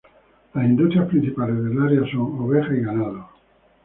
Las 0.55 0.65
industrias 0.65 1.07
principales 1.09 1.63
del 1.63 1.79
área 1.79 1.99
son 2.11 2.39
oveja 2.39 2.73
y 2.75 2.81
ganado. 2.81 3.29